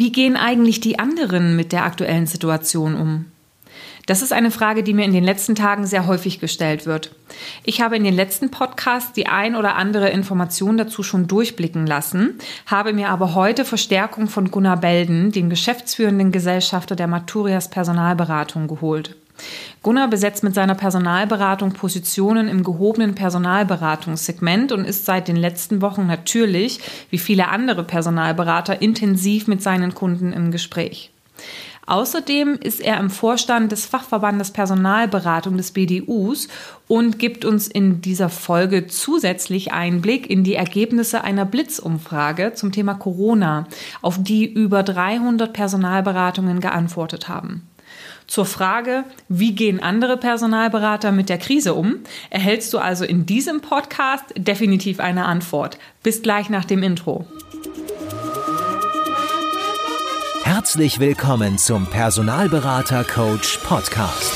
[0.00, 3.26] Wie gehen eigentlich die anderen mit der aktuellen Situation um?
[4.06, 7.14] Das ist eine Frage, die mir in den letzten Tagen sehr häufig gestellt wird.
[7.64, 12.38] Ich habe in den letzten Podcasts die ein oder andere Information dazu schon durchblicken lassen,
[12.64, 19.16] habe mir aber heute Verstärkung von Gunnar Belden, dem geschäftsführenden Gesellschafter der Maturias Personalberatung, geholt.
[19.82, 26.06] Gunnar besetzt mit seiner Personalberatung Positionen im gehobenen Personalberatungssegment und ist seit den letzten Wochen
[26.06, 26.80] natürlich,
[27.10, 31.10] wie viele andere Personalberater, intensiv mit seinen Kunden im Gespräch.
[31.90, 36.46] Außerdem ist er im Vorstand des Fachverbandes Personalberatung des BDUs
[36.86, 42.94] und gibt uns in dieser Folge zusätzlich Einblick in die Ergebnisse einer Blitzumfrage zum Thema
[42.94, 43.66] Corona,
[44.02, 47.66] auf die über 300 Personalberatungen geantwortet haben.
[48.30, 51.96] Zur Frage, wie gehen andere Personalberater mit der Krise um,
[52.30, 55.78] erhältst du also in diesem Podcast definitiv eine Antwort.
[56.04, 57.26] Bis gleich nach dem Intro.
[60.44, 64.32] Herzlich willkommen zum Personalberater Coach Podcast.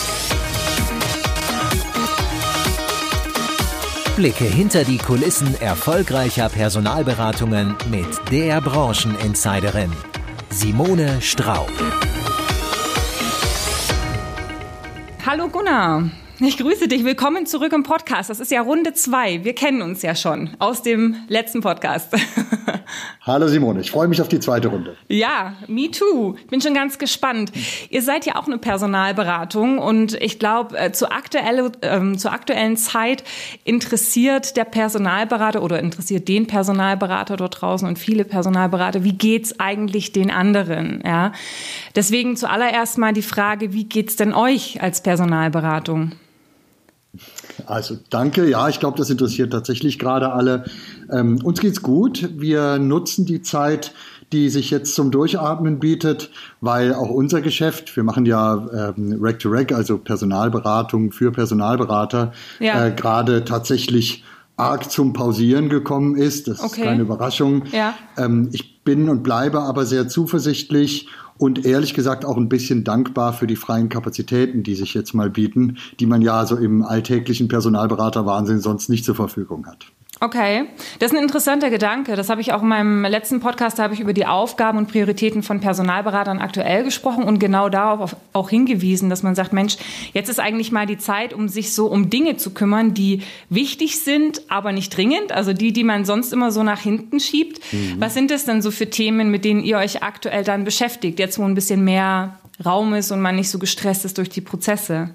[4.16, 9.92] Blicke hinter die Kulissen erfolgreicher Personalberatungen mit der Brancheninsiderin
[10.50, 11.70] Simone Straub.
[15.26, 16.10] Hallo Gunnar.
[16.38, 17.02] Ich grüße dich.
[17.02, 18.28] Willkommen zurück im Podcast.
[18.28, 19.42] Das ist ja Runde zwei.
[19.42, 22.12] Wir kennen uns ja schon aus dem letzten Podcast.
[23.22, 24.96] Hallo Simone, ich freue mich auf die zweite Runde.
[25.08, 26.36] Ja, me too.
[26.50, 27.52] Bin schon ganz gespannt.
[27.88, 32.76] Ihr seid ja auch eine Personalberatung und ich glaube, äh, zur, aktuelle, ähm, zur aktuellen
[32.76, 33.24] Zeit
[33.64, 40.12] interessiert der Personalberater oder interessiert den Personalberater dort draußen und viele Personalberater, wie geht's eigentlich
[40.12, 41.02] den anderen?
[41.04, 41.32] Ja?
[41.96, 46.12] Deswegen zuallererst mal die Frage, wie geht's denn euch als Personalberatung?
[47.66, 50.64] Also danke, ja, ich glaube, das interessiert tatsächlich gerade alle.
[51.10, 52.30] Ähm, uns geht's gut.
[52.36, 53.92] Wir nutzen die Zeit,
[54.32, 59.38] die sich jetzt zum Durchatmen bietet, weil auch unser Geschäft, wir machen ja ähm, Rack
[59.38, 62.86] to Rack, also Personalberatung für Personalberater, ja.
[62.86, 64.24] äh, gerade tatsächlich
[64.56, 66.48] arg zum Pausieren gekommen ist.
[66.48, 66.80] Das okay.
[66.80, 67.64] ist keine Überraschung.
[67.72, 67.94] Ja.
[68.16, 71.08] Ähm, ich bin und bleibe aber sehr zuversichtlich
[71.38, 75.30] und ehrlich gesagt auch ein bisschen dankbar für die freien Kapazitäten, die sich jetzt mal
[75.30, 79.86] bieten, die man ja so im alltäglichen Personalberaterwahnsinn sonst nicht zur Verfügung hat.
[80.20, 80.64] Okay,
[81.00, 82.14] das ist ein interessanter Gedanke.
[82.14, 84.88] Das habe ich auch in meinem letzten Podcast, da habe ich über die Aufgaben und
[84.88, 89.76] Prioritäten von Personalberatern aktuell gesprochen und genau darauf auch hingewiesen, dass man sagt, Mensch,
[90.12, 94.00] jetzt ist eigentlich mal die Zeit, um sich so um Dinge zu kümmern, die wichtig
[94.00, 97.60] sind, aber nicht dringend, also die, die man sonst immer so nach hinten schiebt.
[97.72, 97.96] Mhm.
[97.98, 101.38] Was sind das denn so für Themen, mit denen ihr euch aktuell dann beschäftigt, jetzt
[101.38, 105.10] wo ein bisschen mehr Raum ist und man nicht so gestresst ist durch die Prozesse?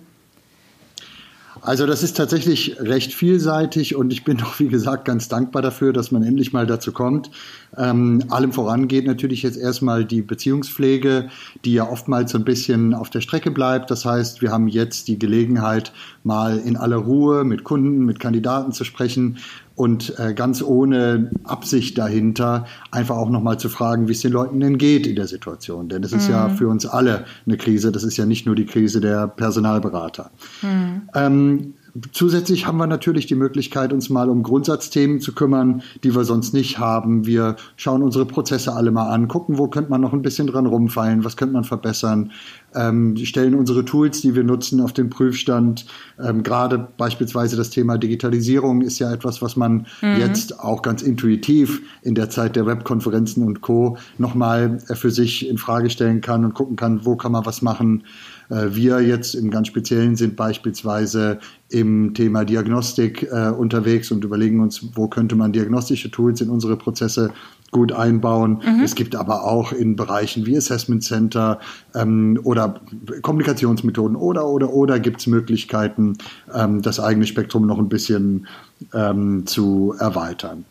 [1.61, 5.93] Also das ist tatsächlich recht vielseitig und ich bin doch, wie gesagt, ganz dankbar dafür,
[5.93, 7.31] dass man endlich mal dazu kommt.
[7.77, 11.29] Ähm, allem voran geht natürlich jetzt erstmal die Beziehungspflege,
[11.65, 13.91] die ja oftmals so ein bisschen auf der Strecke bleibt.
[13.91, 15.91] Das heißt, wir haben jetzt die Gelegenheit,
[16.23, 19.37] mal in aller Ruhe mit Kunden, mit Kandidaten zu sprechen
[19.79, 24.59] und äh, ganz ohne Absicht dahinter einfach auch nochmal zu fragen, wie es den Leuten
[24.59, 25.87] denn geht in der Situation.
[25.87, 26.33] Denn es ist mhm.
[26.33, 27.93] ja für uns alle eine Krise.
[27.93, 30.31] Das ist ja nicht nur die Krise der Personalberater.
[30.61, 31.03] Mhm.
[31.15, 31.73] Ähm,
[32.11, 36.53] Zusätzlich haben wir natürlich die Möglichkeit, uns mal um Grundsatzthemen zu kümmern, die wir sonst
[36.53, 37.25] nicht haben.
[37.25, 40.65] Wir schauen unsere Prozesse alle mal an, gucken, wo könnte man noch ein bisschen dran
[40.65, 42.31] rumfallen, was könnte man verbessern,
[42.75, 45.85] ähm, stellen unsere Tools, die wir nutzen, auf den Prüfstand.
[46.19, 50.17] Ähm, Gerade beispielsweise das Thema Digitalisierung ist ja etwas, was man mhm.
[50.19, 53.97] jetzt auch ganz intuitiv in der Zeit der Webkonferenzen und Co.
[54.17, 58.03] nochmal für sich in Frage stellen kann und gucken kann, wo kann man was machen.
[58.49, 61.39] Äh, wir jetzt im ganz Speziellen sind beispielsweise
[61.69, 66.75] im Thema Diagnostik äh, unterwegs und überlegen uns, wo könnte man diagnostische Tools in unsere
[66.75, 67.31] Prozesse
[67.71, 68.61] gut einbauen.
[68.65, 68.83] Mhm.
[68.83, 71.59] Es gibt aber auch in Bereichen wie Assessment Center
[71.93, 72.81] ähm, oder
[73.21, 76.17] Kommunikationsmethoden oder oder oder gibt es Möglichkeiten,
[76.53, 78.47] ähm, das eigene Spektrum noch ein bisschen
[78.93, 80.65] ähm, zu erweitern.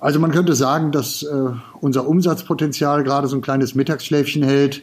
[0.00, 4.82] Also man könnte sagen, dass äh, unser Umsatzpotenzial gerade so ein kleines Mittagsschläfchen hält.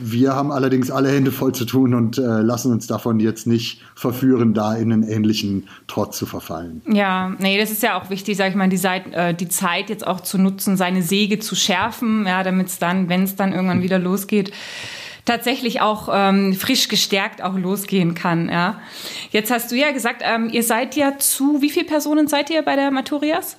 [0.00, 3.80] Wir haben allerdings alle Hände voll zu tun und äh, lassen uns davon jetzt nicht
[3.94, 6.82] verführen, da in einen ähnlichen Trotz zu verfallen.
[6.86, 9.88] Ja, nee, das ist ja auch wichtig, sag ich mal, die, Zeit, äh, die Zeit
[9.88, 13.52] jetzt auch zu nutzen, seine Säge zu schärfen, ja, damit es dann, wenn es dann
[13.52, 14.52] irgendwann wieder losgeht,
[15.24, 18.48] tatsächlich auch ähm, frisch gestärkt auch losgehen kann.
[18.48, 18.80] Ja.
[19.30, 22.62] Jetzt hast du ja gesagt, ähm, ihr seid ja zu, wie viele Personen seid ihr
[22.62, 23.56] bei der Maturias?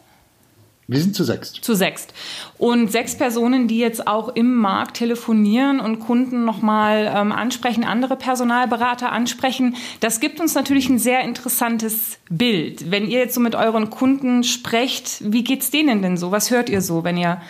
[0.88, 1.64] Wir sind zu sechst.
[1.64, 2.14] Zu sechst.
[2.58, 8.18] Und sechs Personen, die jetzt auch im Markt telefonieren und Kunden nochmal ähm, ansprechen, andere
[8.18, 9.78] Personalberater ansprechen.
[10.02, 12.92] Das gibt uns natürlich ein sehr interessantes Bild.
[12.92, 16.32] Wenn ihr jetzt so mit euren Kunden sprecht, wie geht's denen denn so?
[16.32, 17.42] Was hört ihr so, wenn ihr,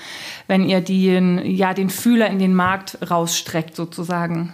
[0.48, 4.54] wenn ihr den, ja, den Fühler in den Markt rausstreckt sozusagen?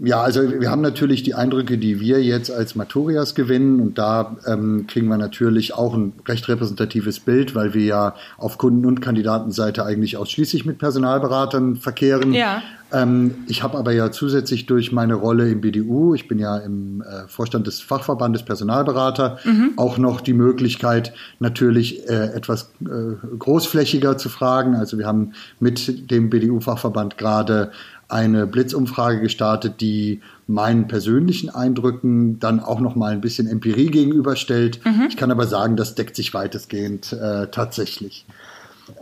[0.00, 4.36] Ja, also wir haben natürlich die Eindrücke, die wir jetzt als Maturias gewinnen und da
[4.46, 9.00] ähm, kriegen wir natürlich auch ein recht repräsentatives Bild, weil wir ja auf Kunden- und
[9.00, 12.32] Kandidatenseite eigentlich ausschließlich mit Personalberatern verkehren.
[12.32, 12.62] Ja.
[12.92, 17.02] Ähm, ich habe aber ja zusätzlich durch meine Rolle im BDU, ich bin ja im
[17.02, 19.72] äh, Vorstand des Fachverbandes Personalberater, mhm.
[19.76, 24.74] auch noch die Möglichkeit, natürlich äh, etwas äh, großflächiger zu fragen.
[24.74, 27.72] Also wir haben mit dem BDU-Fachverband gerade
[28.08, 34.80] eine Blitzumfrage gestartet, die meinen persönlichen Eindrücken dann auch noch mal ein bisschen Empirie gegenüberstellt.
[34.84, 35.06] Mhm.
[35.08, 38.24] Ich kann aber sagen, das deckt sich weitestgehend äh, tatsächlich.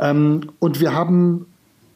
[0.00, 1.47] Ähm, und wir haben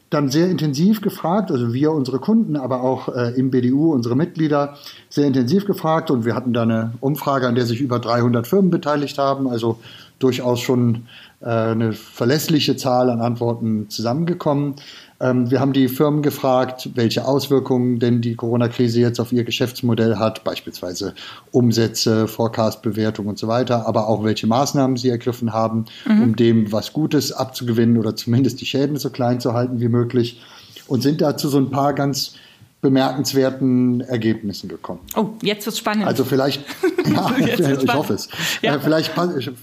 [0.09, 4.75] dann sehr intensiv gefragt, also wir, unsere Kunden, aber auch äh, im BDU, unsere Mitglieder,
[5.09, 8.71] sehr intensiv gefragt und wir hatten da eine Umfrage, an der sich über 300 Firmen
[8.71, 9.79] beteiligt haben, also
[10.19, 11.07] durchaus schon
[11.39, 14.75] äh, eine verlässliche Zahl an Antworten zusammengekommen.
[15.21, 20.17] Ähm, wir haben die Firmen gefragt, welche Auswirkungen denn die Corona-Krise jetzt auf ihr Geschäftsmodell
[20.17, 21.13] hat, beispielsweise
[21.51, 26.23] Umsätze, Forecast-Bewertung und so weiter, aber auch welche Maßnahmen sie ergriffen haben, mhm.
[26.23, 30.41] um dem was Gutes abzugewinnen oder zumindest die Schäden so klein zu halten wie möglich
[30.87, 32.33] und sind dazu so ein paar ganz
[32.81, 35.01] bemerkenswerten Ergebnissen gekommen.
[35.15, 36.07] Oh, jetzt wird's spannend.
[36.07, 36.65] Also vielleicht,
[37.05, 38.27] ja, ich hoffe es.
[38.61, 38.75] Ja.
[38.75, 39.11] Äh, vielleicht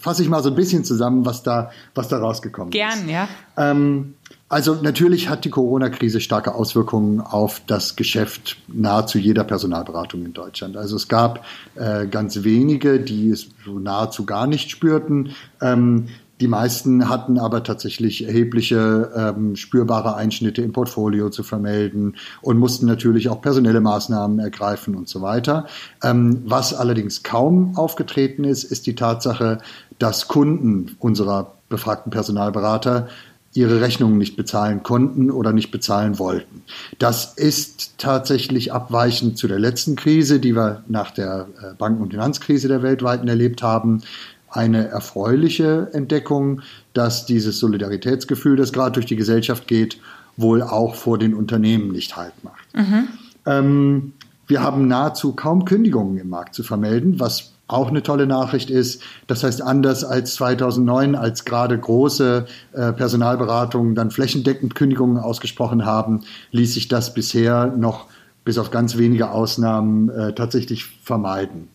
[0.01, 3.07] fasse ich mal so ein bisschen zusammen, was da, was da rausgekommen Gern, ist.
[3.07, 3.29] Gern, ja.
[3.57, 4.15] Ähm,
[4.49, 10.77] also natürlich hat die Corona-Krise starke Auswirkungen auf das Geschäft nahezu jeder Personalberatung in Deutschland.
[10.77, 15.31] Also es gab äh, ganz wenige, die es so nahezu gar nicht spürten.
[15.61, 16.09] Ähm,
[16.41, 22.87] die meisten hatten aber tatsächlich erhebliche ähm, spürbare Einschnitte im Portfolio zu vermelden und mussten
[22.87, 25.67] natürlich auch personelle Maßnahmen ergreifen und so weiter.
[26.03, 29.59] Ähm, was allerdings kaum aufgetreten ist, ist die Tatsache,
[29.99, 33.09] dass Kunden unserer befragten Personalberater
[33.59, 36.63] ihre Rechnungen nicht bezahlen konnten oder nicht bezahlen wollten.
[37.01, 42.11] Das ist tatsächlich abweichend zu der letzten Krise, die wir nach der äh, Banken- und
[42.11, 44.03] Finanzkrise der weltweiten erlebt haben.
[44.49, 46.63] Eine erfreuliche Entdeckung,
[46.95, 49.99] dass dieses Solidaritätsgefühl, das gerade durch die Gesellschaft geht,
[50.37, 52.65] wohl auch vor den Unternehmen nicht halt macht.
[52.75, 53.09] Mhm.
[53.45, 54.13] Ähm,
[54.47, 59.03] wir haben nahezu kaum Kündigungen im Markt zu vermelden, was auch eine tolle Nachricht ist.
[59.27, 66.23] Das heißt, anders als 2009, als gerade große äh, Personalberatungen dann flächendeckend Kündigungen ausgesprochen haben,
[66.51, 68.07] ließ sich das bisher noch
[68.45, 71.69] bis auf ganz wenige Ausnahmen äh, tatsächlich vermeiden.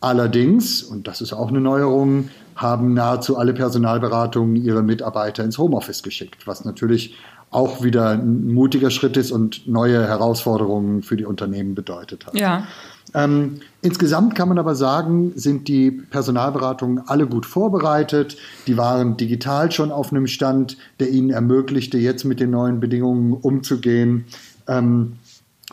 [0.00, 6.02] Allerdings, und das ist auch eine Neuerung, haben nahezu alle Personalberatungen ihre Mitarbeiter ins Homeoffice
[6.02, 7.16] geschickt, was natürlich
[7.50, 12.34] auch wieder ein mutiger Schritt ist und neue Herausforderungen für die Unternehmen bedeutet hat.
[12.34, 12.66] Ja.
[13.12, 18.36] Ähm, insgesamt kann man aber sagen, sind die Personalberatungen alle gut vorbereitet.
[18.66, 23.32] Die waren digital schon auf einem Stand, der ihnen ermöglichte, jetzt mit den neuen Bedingungen
[23.32, 24.24] umzugehen.
[24.66, 25.14] Ähm,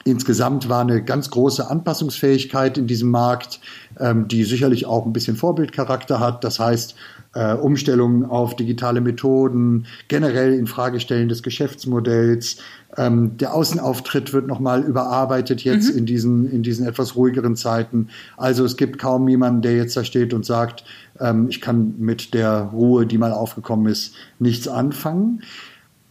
[0.03, 3.59] Insgesamt war eine ganz große Anpassungsfähigkeit in diesem Markt,
[3.99, 6.43] ähm, die sicherlich auch ein bisschen Vorbildcharakter hat.
[6.43, 6.95] Das heißt,
[7.33, 12.57] äh, Umstellungen auf digitale Methoden, generell in Fragestellen des Geschäftsmodells.
[12.97, 15.99] Ähm, der Außenauftritt wird nochmal überarbeitet jetzt mhm.
[15.99, 18.09] in, diesen, in diesen etwas ruhigeren Zeiten.
[18.35, 20.83] Also es gibt kaum jemanden, der jetzt da steht und sagt,
[21.19, 25.41] ähm, ich kann mit der Ruhe, die mal aufgekommen ist, nichts anfangen.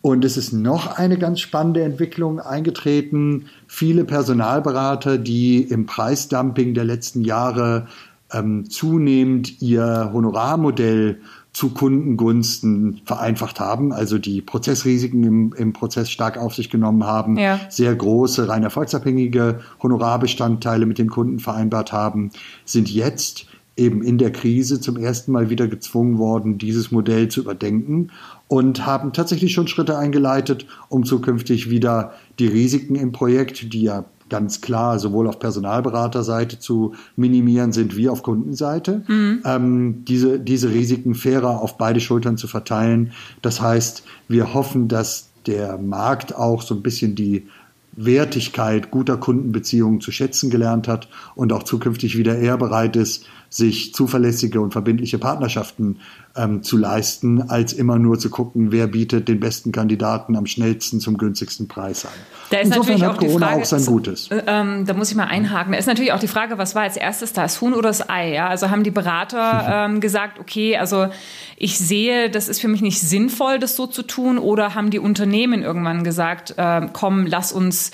[0.02, 3.46] Und es ist noch eine ganz spannende Entwicklung eingetreten.
[3.66, 7.86] Viele Personalberater, die im Preisdumping der letzten Jahre
[8.32, 11.20] ähm, zunehmend ihr Honorarmodell
[11.52, 17.36] zu Kundengunsten vereinfacht haben, also die Prozessrisiken im, im Prozess stark auf sich genommen haben,
[17.38, 17.60] ja.
[17.68, 22.30] sehr große, rein erfolgsabhängige Honorarbestandteile mit den Kunden vereinbart haben,
[22.64, 23.46] sind jetzt
[23.76, 28.10] eben in der Krise zum ersten Mal wieder gezwungen worden, dieses Modell zu überdenken
[28.46, 34.04] und haben tatsächlich schon Schritte eingeleitet, um zukünftig wieder die Risiken im Projekt, die ja
[34.30, 39.42] ganz klar sowohl auf Personalberaterseite zu minimieren sind wie auf Kundenseite, mhm.
[39.44, 43.12] ähm, diese, diese Risiken fairer auf beide Schultern zu verteilen.
[43.42, 47.46] Das heißt, wir hoffen, dass der Markt auch so ein bisschen die
[47.92, 53.92] Wertigkeit guter Kundenbeziehungen zu schätzen gelernt hat und auch zukünftig wieder eher bereit ist, sich
[53.94, 55.98] zuverlässige und verbindliche Partnerschaften
[56.40, 61.00] ähm, zu leisten, als immer nur zu gucken, wer bietet den besten Kandidaten am schnellsten
[61.00, 62.12] zum günstigsten Preis an.
[62.50, 64.28] Da ist Insofern natürlich auch Corona die Frage, auch sein Gutes.
[64.30, 65.72] Äh, ähm, da muss ich mal einhaken.
[65.72, 68.08] Da ist natürlich auch die Frage, was war als erstes da, das Huhn oder das
[68.08, 68.32] Ei?
[68.32, 68.48] Ja?
[68.48, 71.08] Also haben die Berater ähm, gesagt, okay, also
[71.56, 74.98] ich sehe, das ist für mich nicht sinnvoll, das so zu tun, oder haben die
[74.98, 77.90] Unternehmen irgendwann gesagt, äh, komm, lass uns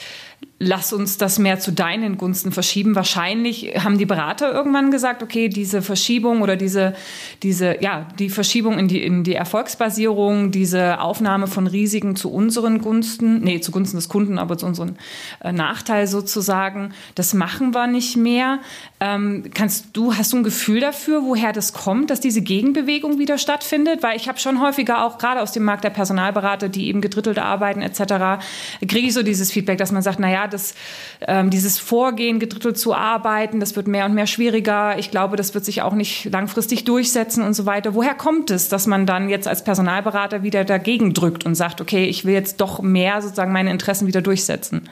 [0.58, 2.94] lass uns das mehr zu deinen Gunsten verschieben.
[2.94, 6.94] Wahrscheinlich haben die Berater irgendwann gesagt, okay, diese Verschiebung oder diese,
[7.42, 12.80] diese, ja, die Verschiebung in die, in die Erfolgsbasierung, diese Aufnahme von Risiken zu unseren
[12.80, 14.94] Gunsten, nee, zugunsten des Kunden, aber zu unserem
[15.40, 18.60] äh, Nachteil sozusagen, das machen wir nicht mehr.
[18.98, 23.36] Ähm, kannst du, hast du ein Gefühl dafür, woher das kommt, dass diese Gegenbewegung wieder
[23.36, 24.02] stattfindet?
[24.02, 27.38] Weil ich habe schon häufiger auch gerade aus dem Markt der Personalberater, die eben gedrittelt
[27.38, 28.42] arbeiten etc.,
[28.88, 30.74] kriege ich so dieses Feedback, dass man sagt, naja, das,
[31.20, 34.98] ähm, dieses Vorgehen, gedrittelt zu arbeiten, das wird mehr und mehr schwieriger.
[34.98, 37.94] Ich glaube, das wird sich auch nicht langfristig durchsetzen und so weiter.
[37.94, 42.06] Woher kommt es, dass man dann jetzt als Personalberater wieder dagegen drückt und sagt, okay,
[42.06, 44.88] ich will jetzt doch mehr sozusagen meine Interessen wieder durchsetzen?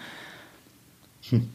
[1.30, 1.48] Hm.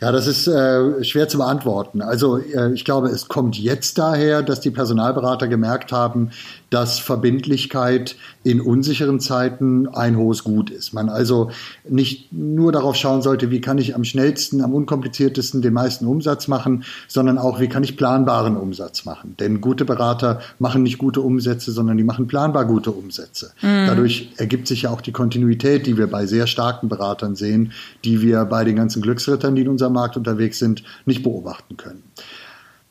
[0.00, 2.02] Ja, das ist äh, schwer zu beantworten.
[2.02, 6.30] Also äh, ich glaube, es kommt jetzt daher, dass die Personalberater gemerkt haben,
[6.74, 10.92] dass Verbindlichkeit in unsicheren Zeiten ein hohes Gut ist.
[10.92, 11.52] Man also
[11.88, 16.48] nicht nur darauf schauen sollte, wie kann ich am schnellsten, am unkompliziertesten den meisten Umsatz
[16.48, 19.36] machen, sondern auch, wie kann ich planbaren Umsatz machen.
[19.38, 23.52] Denn gute Berater machen nicht gute Umsätze, sondern die machen planbar gute Umsätze.
[23.62, 23.86] Mhm.
[23.86, 27.70] Dadurch ergibt sich ja auch die Kontinuität, die wir bei sehr starken Beratern sehen,
[28.02, 32.02] die wir bei den ganzen Glücksrittern, die in unserem Markt unterwegs sind, nicht beobachten können.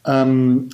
[0.06, 0.70] Ähm,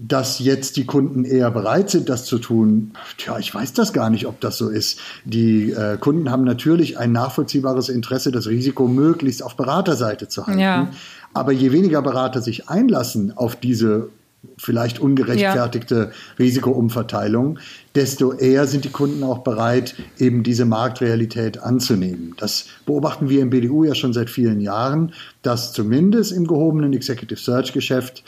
[0.00, 4.10] dass jetzt die Kunden eher bereit sind, das zu tun, tja, ich weiß das gar
[4.10, 5.00] nicht, ob das so ist.
[5.24, 10.60] Die äh, Kunden haben natürlich ein nachvollziehbares Interesse, das Risiko möglichst auf Beraterseite zu halten.
[10.60, 10.90] Ja.
[11.34, 14.08] Aber je weniger Berater sich einlassen auf diese
[14.58, 16.10] vielleicht ungerechtfertigte ja.
[16.38, 17.58] Risikoumverteilung,
[17.94, 22.34] desto eher sind die Kunden auch bereit, eben diese Marktrealität anzunehmen.
[22.38, 25.12] Das beobachten wir im BDU ja schon seit vielen Jahren,
[25.42, 28.24] dass zumindest im gehobenen Executive Search Geschäft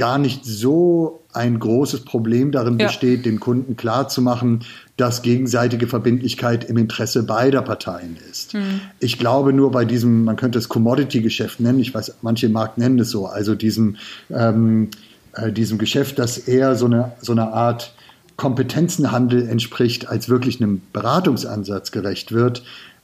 [0.00, 2.86] gar nicht so ein großes Problem darin ja.
[2.86, 4.60] besteht, den Kunden klarzumachen,
[4.96, 8.54] dass gegenseitige Verbindlichkeit im Interesse beider Parteien ist.
[8.54, 8.80] Mhm.
[8.98, 12.78] Ich glaube nur bei diesem, man könnte es Commodity-Geschäft nennen, ich weiß, manche im Markt
[12.78, 13.96] nennen es so, also diesem,
[14.30, 14.88] ähm,
[15.34, 17.92] äh, diesem Geschäft, das eher so eine, so eine Art
[18.38, 22.62] Kompetenzenhandel entspricht, als wirklich einem Beratungsansatz gerecht wird,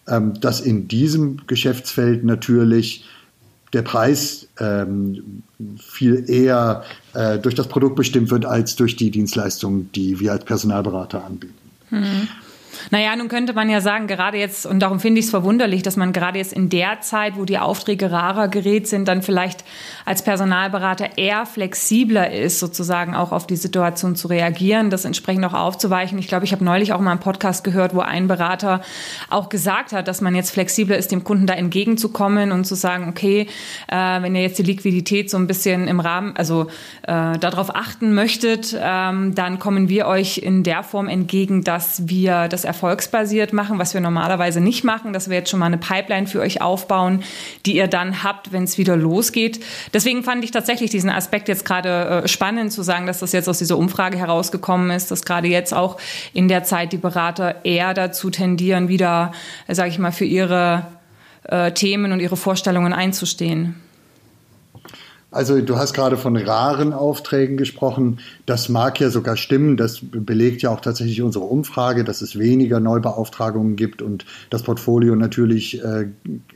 [0.09, 3.05] ähm, dass in diesem Geschäftsfeld natürlich
[3.73, 5.43] der Preis ähm,
[5.79, 10.45] viel eher äh, durch das Produkt bestimmt wird als durch die Dienstleistungen, die wir als
[10.45, 11.55] Personalberater anbieten.
[11.91, 12.29] Mhm.
[12.90, 15.97] Naja, nun könnte man ja sagen, gerade jetzt, und darum finde ich es verwunderlich, dass
[15.97, 19.64] man gerade jetzt in der Zeit, wo die Aufträge rarer gerät sind, dann vielleicht
[20.04, 25.54] als Personalberater eher flexibler ist, sozusagen auch auf die Situation zu reagieren, das entsprechend auch
[25.54, 26.18] aufzuweichen.
[26.18, 28.80] Ich glaube, ich habe neulich auch mal einen Podcast gehört, wo ein Berater
[29.30, 33.09] auch gesagt hat, dass man jetzt flexibler ist, dem Kunden da entgegenzukommen und zu sagen,
[33.09, 33.49] okay,
[33.88, 36.68] äh, wenn ihr jetzt die Liquidität so ein bisschen im Rahmen, also
[37.02, 42.49] äh, darauf achten möchtet, ähm, dann kommen wir euch in der Form entgegen, dass wir
[42.49, 46.27] das erfolgsbasiert machen, was wir normalerweise nicht machen, dass wir jetzt schon mal eine Pipeline
[46.27, 47.23] für euch aufbauen,
[47.65, 49.65] die ihr dann habt, wenn es wieder losgeht.
[49.95, 53.49] Deswegen fand ich tatsächlich diesen Aspekt jetzt gerade äh, spannend zu sagen, dass das jetzt
[53.49, 55.97] aus dieser Umfrage herausgekommen ist, dass gerade jetzt auch
[56.35, 59.33] in der Zeit die Berater eher dazu tendieren, wieder,
[59.67, 60.87] äh, sage ich mal, für ihre
[61.45, 63.81] äh, Themen und ihre Vorstellungen einzustehen.
[65.33, 68.21] Also du hast gerade von raren Aufträgen gesprochen.
[68.47, 69.76] Das mag ja sogar stimmen.
[69.76, 75.16] Das belegt ja auch tatsächlich unsere Umfrage, dass es weniger Neubeauftragungen gibt und das Portfolio
[75.16, 76.06] natürlich äh,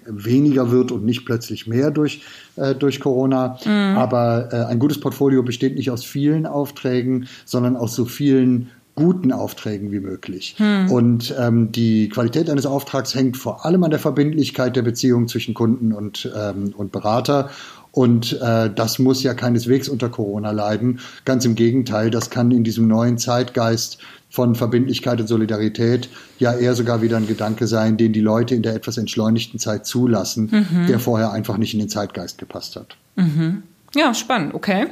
[0.06, 2.22] weniger wird und nicht plötzlich mehr durch,
[2.56, 3.58] äh, durch Corona.
[3.64, 3.98] Mhm.
[3.98, 9.32] Aber äh, ein gutes Portfolio besteht nicht aus vielen Aufträgen, sondern aus so vielen guten
[9.32, 10.56] Aufträgen wie möglich.
[10.58, 10.90] Hm.
[10.90, 15.54] Und ähm, die Qualität eines Auftrags hängt vor allem an der Verbindlichkeit der Beziehung zwischen
[15.54, 17.50] Kunden und, ähm, und Berater.
[17.92, 21.00] Und äh, das muss ja keineswegs unter Corona leiden.
[21.24, 23.98] Ganz im Gegenteil, das kann in diesem neuen Zeitgeist
[24.30, 28.62] von Verbindlichkeit und Solidarität ja eher sogar wieder ein Gedanke sein, den die Leute in
[28.62, 30.86] der etwas entschleunigten Zeit zulassen, mhm.
[30.86, 32.96] der vorher einfach nicht in den Zeitgeist gepasst hat.
[33.16, 33.64] Mhm.
[33.96, 34.86] Ja, spannend, okay.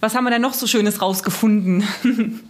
[0.00, 1.84] Was haben wir denn noch so Schönes rausgefunden?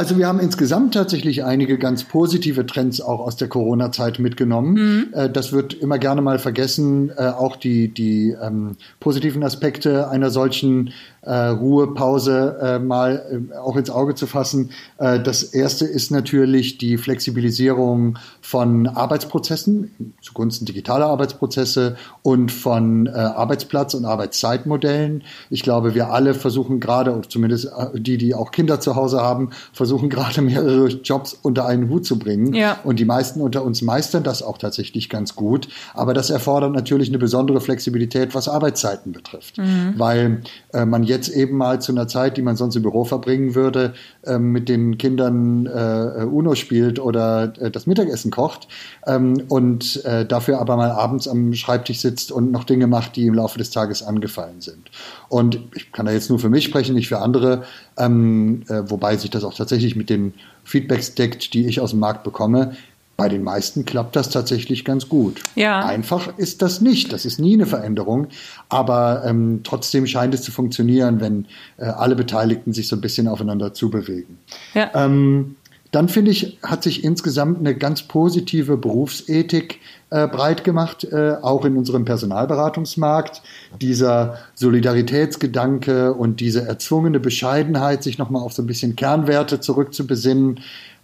[0.00, 4.72] Also wir haben insgesamt tatsächlich einige ganz positive Trends auch aus der Corona-Zeit mitgenommen.
[4.72, 5.08] Mhm.
[5.12, 10.30] Äh, das wird immer gerne mal vergessen, äh, auch die, die ähm, positiven Aspekte einer
[10.30, 10.94] solchen
[11.28, 14.70] Ruhepause äh, mal äh, auch ins Auge zu fassen.
[14.98, 23.10] Äh, das erste ist natürlich die Flexibilisierung von Arbeitsprozessen zugunsten digitaler Arbeitsprozesse und von äh,
[23.10, 25.22] Arbeitsplatz- und Arbeitszeitmodellen.
[25.50, 29.20] Ich glaube, wir alle versuchen gerade, oder zumindest äh, die, die auch Kinder zu Hause
[29.20, 32.54] haben, versuchen gerade mehrere Jobs unter einen Hut zu bringen.
[32.54, 32.78] Ja.
[32.82, 35.68] Und die meisten unter uns meistern das auch tatsächlich ganz gut.
[35.92, 39.58] Aber das erfordert natürlich eine besondere Flexibilität, was Arbeitszeiten betrifft.
[39.58, 39.94] Mhm.
[39.96, 43.54] Weil äh, man jetzt eben mal zu einer Zeit, die man sonst im Büro verbringen
[43.54, 43.92] würde,
[44.24, 48.68] äh, mit den Kindern äh, Uno spielt oder äh, das Mittagessen kocht
[49.06, 53.26] ähm, und äh, dafür aber mal abends am Schreibtisch sitzt und noch Dinge macht, die
[53.26, 54.90] im Laufe des Tages angefallen sind.
[55.28, 57.64] Und ich kann da jetzt nur für mich sprechen, nicht für andere,
[57.98, 60.32] ähm, äh, wobei sich das auch tatsächlich mit den
[60.64, 62.76] Feedbacks deckt, die ich aus dem Markt bekomme.
[63.20, 65.42] Bei den meisten klappt das tatsächlich ganz gut.
[65.54, 65.84] Ja.
[65.84, 67.12] Einfach ist das nicht.
[67.12, 68.28] Das ist nie eine Veränderung.
[68.68, 71.46] Aber ähm, trotzdem scheint es zu funktionieren, wenn
[71.76, 74.38] äh, alle Beteiligten sich so ein bisschen aufeinander zubewegen.
[74.74, 74.90] Ja.
[74.94, 75.56] Ähm,
[75.92, 81.64] dann finde ich, hat sich insgesamt eine ganz positive Berufsethik äh, breit gemacht, äh, auch
[81.64, 83.42] in unserem Personalberatungsmarkt.
[83.80, 90.60] Dieser Solidaritätsgedanke und diese erzwungene Bescheidenheit, sich nochmal auf so ein bisschen Kernwerte zurückzubesinnen,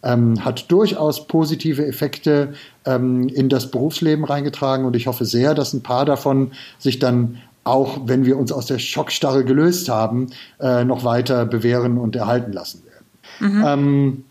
[0.07, 5.73] ähm, hat durchaus positive Effekte ähm, in das Berufsleben reingetragen und ich hoffe sehr, dass
[5.73, 10.29] ein paar davon sich dann auch, wenn wir uns aus der Schockstarre gelöst haben,
[10.61, 13.55] äh, noch weiter bewähren und erhalten lassen werden.
[13.55, 13.65] Mhm.
[13.67, 14.25] Ähm,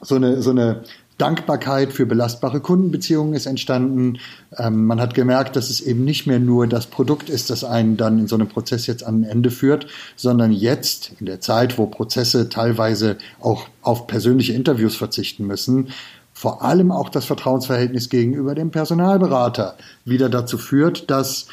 [0.00, 0.82] so eine, so eine
[1.18, 4.18] Dankbarkeit für belastbare Kundenbeziehungen ist entstanden.
[4.56, 7.96] Ähm, man hat gemerkt, dass es eben nicht mehr nur das Produkt ist, das einen
[7.96, 11.78] dann in so einem Prozess jetzt an ein Ende führt, sondern jetzt in der Zeit,
[11.78, 15.88] wo Prozesse teilweise auch auf persönliche Interviews verzichten müssen,
[16.32, 21.46] vor allem auch das Vertrauensverhältnis gegenüber dem Personalberater wieder dazu führt, dass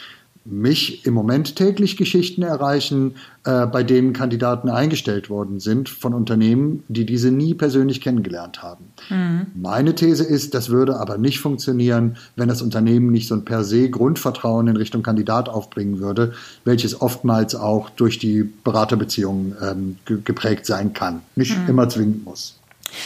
[0.44, 6.84] mich im Moment täglich Geschichten erreichen, äh, bei denen Kandidaten eingestellt worden sind von Unternehmen,
[6.88, 8.86] die diese nie persönlich kennengelernt haben.
[9.10, 9.48] Mhm.
[9.56, 13.64] Meine These ist, das würde aber nicht funktionieren, wenn das Unternehmen nicht so ein per
[13.64, 16.34] se Grundvertrauen in Richtung Kandidat aufbringen würde,
[16.66, 21.70] welches oftmals auch durch die Beraterbeziehungen ähm, geprägt sein kann, nicht mhm.
[21.70, 22.61] immer zwingend muss.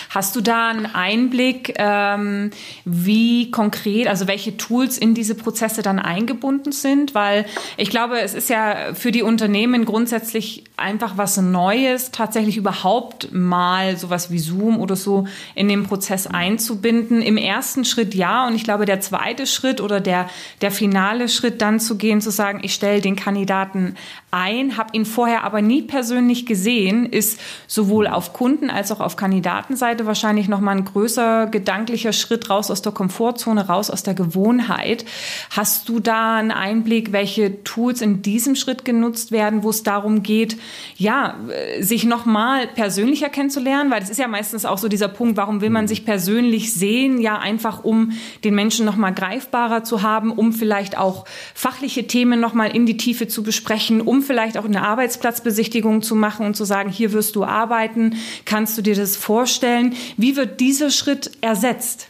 [0.10, 2.52] Hast du da einen Einblick, ähm,
[2.86, 7.16] wie konkret, also welche Tools in diese Prozesse dann eingebunden sind?
[7.16, 7.46] Weil
[7.78, 13.98] ich glaube, es ist ja für die Unternehmen grundsätzlich einfach was Neues, tatsächlich überhaupt mal
[13.98, 17.22] sowas wie Zoom oder so in den Prozess einzubinden.
[17.22, 20.30] Im ersten Schritt ja, und ich glaube, der zweite Schritt oder der,
[20.62, 23.96] der finale Schritt dann zu gehen, zu sagen, ich stelle den Kandidaten
[24.36, 29.16] ein, habe ihn vorher aber nie persönlich gesehen, ist sowohl auf Kunden als auch auf
[29.16, 35.06] Kandidatenseite wahrscheinlich nochmal ein größer gedanklicher Schritt raus aus der Komfortzone, raus aus der Gewohnheit.
[35.52, 40.22] Hast du da einen Einblick, welche Tools in diesem Schritt genutzt werden, wo es darum
[40.22, 40.58] geht,
[40.98, 41.36] ja,
[41.80, 43.90] sich nochmal persönlicher kennenzulernen?
[43.90, 47.22] Weil das ist ja meistens auch so dieser Punkt, warum will man sich persönlich sehen?
[47.22, 48.12] Ja, einfach um
[48.44, 53.30] den Menschen nochmal greifbarer zu haben, um vielleicht auch fachliche Themen nochmal in die Tiefe
[53.30, 57.44] zu besprechen, um vielleicht auch eine Arbeitsplatzbesichtigung zu machen und zu sagen, hier wirst du
[57.44, 59.94] arbeiten, kannst du dir das vorstellen?
[60.18, 62.10] Wie wird dieser Schritt ersetzt?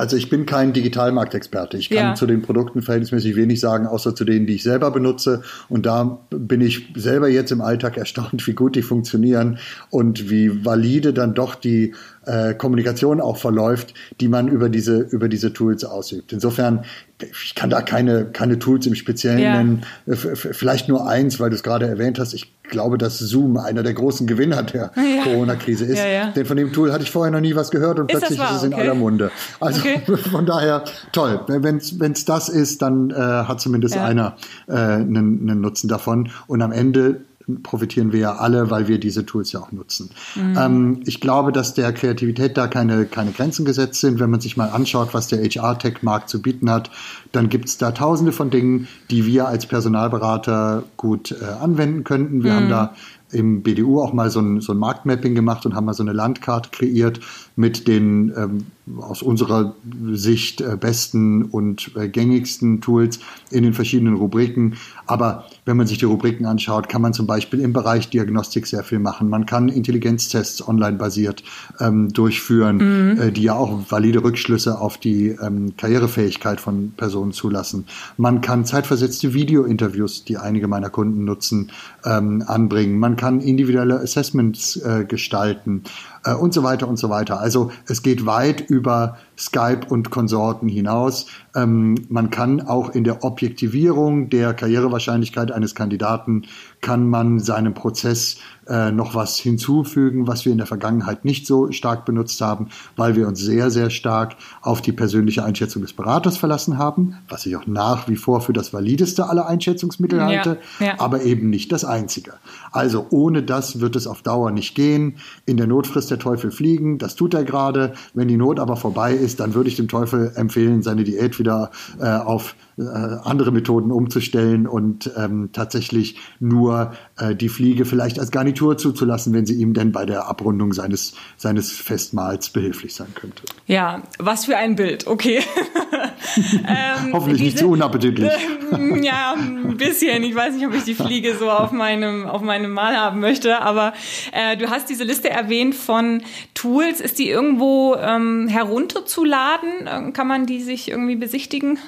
[0.00, 1.76] Also ich bin kein Digitalmarktexperte.
[1.76, 2.14] Ich kann ja.
[2.14, 5.42] zu den Produkten verhältnismäßig wenig sagen, außer zu denen, die ich selber benutze.
[5.68, 9.58] Und da bin ich selber jetzt im Alltag erstaunt, wie gut die funktionieren
[9.90, 11.94] und wie valide dann doch die
[12.26, 16.32] äh, Kommunikation auch verläuft, die man über diese, über diese Tools ausübt.
[16.32, 16.84] Insofern,
[17.20, 19.56] ich kann da keine, keine Tools im Speziellen ja.
[19.56, 19.82] nennen.
[20.06, 22.34] Vielleicht nur eins, weil du es gerade erwähnt hast.
[22.34, 25.22] Ich glaube, dass Zoom einer der großen Gewinner der ja.
[25.24, 25.98] Corona-Krise ist.
[25.98, 28.40] Ja, Denn von dem Tool hatte ich vorher noch nie was gehört und ist plötzlich
[28.40, 29.30] ist es in aller Munde.
[29.58, 30.02] Also okay.
[30.30, 31.40] von daher toll.
[31.48, 34.36] Wenn es das ist, dann äh, hat zumindest einer
[34.68, 36.30] äh, einen, einen Nutzen davon.
[36.46, 37.22] Und am Ende
[37.62, 40.10] profitieren wir ja alle, weil wir diese Tools ja auch nutzen.
[40.34, 40.56] Mhm.
[40.58, 44.20] Ähm, ich glaube, dass der Kreativität da keine, keine Grenzen gesetzt sind.
[44.20, 46.90] Wenn man sich mal anschaut, was der HR-Tech-Markt zu bieten hat,
[47.32, 52.42] dann gibt es da tausende von Dingen, die wir als Personalberater gut äh, anwenden könnten.
[52.44, 52.56] Wir mhm.
[52.56, 52.94] haben da
[53.32, 56.12] im BDU auch mal so ein, so ein Marktmapping gemacht und haben mal so eine
[56.12, 57.20] Landkarte kreiert
[57.60, 58.66] mit den ähm,
[58.98, 59.74] aus unserer
[60.12, 63.20] Sicht äh, besten und äh, gängigsten Tools
[63.50, 64.76] in den verschiedenen Rubriken.
[65.06, 68.82] Aber wenn man sich die Rubriken anschaut, kann man zum Beispiel im Bereich Diagnostik sehr
[68.82, 69.28] viel machen.
[69.28, 71.44] Man kann Intelligenztests online basiert
[71.78, 72.76] ähm, durchführen,
[73.12, 73.20] mhm.
[73.20, 77.84] äh, die ja auch valide Rückschlüsse auf die ähm, Karrierefähigkeit von Personen zulassen.
[78.16, 81.70] Man kann zeitversetzte Videointerviews, die einige meiner Kunden nutzen,
[82.04, 82.98] ähm, anbringen.
[82.98, 85.84] Man kann individuelle Assessments äh, gestalten
[86.24, 87.40] äh, und so weiter und so weiter.
[87.40, 91.26] Also es geht weit über Skype und Konsorten hinaus.
[91.54, 96.42] Ähm, man kann auch in der Objektivierung der Karrierewahrscheinlichkeit eines Kandidaten
[96.80, 98.38] kann man seinem Prozess
[98.70, 103.16] äh, noch was hinzufügen, was wir in der Vergangenheit nicht so stark benutzt haben, weil
[103.16, 107.56] wir uns sehr, sehr stark auf die persönliche Einschätzung des Beraters verlassen haben, was ich
[107.56, 110.94] auch nach wie vor für das valideste aller Einschätzungsmittel ja, halte, ja.
[110.98, 112.34] aber eben nicht das einzige.
[112.70, 115.16] Also ohne das wird es auf Dauer nicht gehen.
[115.46, 117.94] In der Notfrist der Teufel fliegen, das tut er gerade.
[118.14, 121.70] Wenn die Not aber vorbei ist, dann würde ich dem Teufel empfehlen, seine Diät wieder
[121.98, 128.30] äh, auf äh, andere Methoden umzustellen und ähm, tatsächlich nur äh, die Fliege vielleicht als
[128.30, 133.42] Garnitur zuzulassen, wenn sie ihm denn bei der Abrundung seines, seines Festmahls behilflich sein könnte.
[133.66, 135.40] Ja, was für ein Bild, okay.
[136.66, 138.30] ähm, Hoffentlich nicht zu unappetitlich.
[138.72, 140.22] Äh, ja, ein bisschen.
[140.22, 143.60] Ich weiß nicht, ob ich die Fliege so auf meinem, auf meinem Mal haben möchte,
[143.60, 143.92] aber
[144.32, 146.22] äh, du hast diese Liste erwähnt von
[146.54, 147.00] Tools.
[147.00, 149.86] Ist die irgendwo ähm, herunterzuladen?
[149.86, 151.78] Äh, kann man die sich irgendwie besichtigen?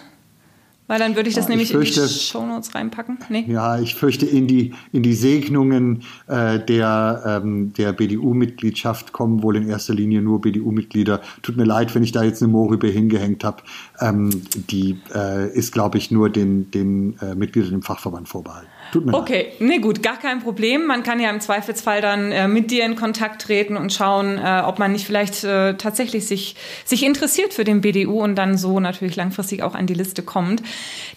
[0.93, 3.17] Weil dann würde ich das ja, nämlich ich fürchte, in die Shownotes reinpacken.
[3.31, 3.47] Nee?
[3.49, 9.57] Ja, ich fürchte, in die, in die Segnungen äh, der, ähm, der BDU-Mitgliedschaft kommen wohl
[9.57, 11.23] in erster Linie nur BDU-Mitglieder.
[11.41, 13.63] Tut mir leid, wenn ich da jetzt eine Mohrrübe hingehängt habe.
[14.01, 18.69] Ähm, die äh, ist, glaube ich, nur den, den äh, Mitgliedern im Fachverband vorbehalten.
[18.93, 19.61] Tut mir okay, leid.
[19.61, 20.85] nee, gut, gar kein Problem.
[20.85, 24.63] Man kann ja im Zweifelsfall dann äh, mit dir in Kontakt treten und schauen, äh,
[24.67, 28.81] ob man nicht vielleicht äh, tatsächlich sich, sich interessiert für den BDU und dann so
[28.81, 30.63] natürlich langfristig auch an die Liste kommt.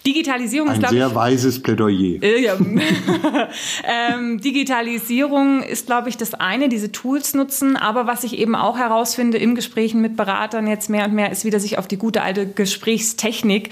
[0.06, 1.02] Digitalisierung Ein ist, glaube ich.
[1.02, 2.22] Ein sehr weises Plädoyer.
[2.22, 2.56] Äh, ja.
[4.14, 7.76] ähm, Digitalisierung ist, glaube ich, das eine, diese Tools nutzen.
[7.76, 11.44] Aber was ich eben auch herausfinde im Gesprächen mit Beratern jetzt mehr und mehr, ist
[11.44, 13.68] wieder sich auf die gute alte Gesprächstechnik